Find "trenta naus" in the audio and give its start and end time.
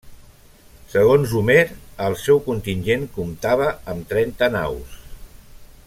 4.15-4.99